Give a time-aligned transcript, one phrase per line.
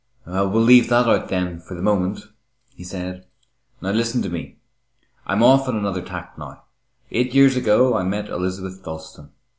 [0.25, 2.21] "We'll leave that out, then, for the moment,"
[2.73, 3.27] he said.
[3.81, 4.57] "Now listen to me.
[5.27, 6.63] I'm off on another tack now.
[7.11, 9.29] Eight years ago I met Elizabeth Dalstan.